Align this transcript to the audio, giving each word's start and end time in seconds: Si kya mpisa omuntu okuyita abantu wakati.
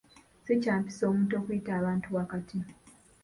Si 0.43 0.53
kya 0.61 0.73
mpisa 0.81 1.03
omuntu 1.11 1.33
okuyita 1.39 1.71
abantu 1.79 2.07
wakati. 2.17 2.57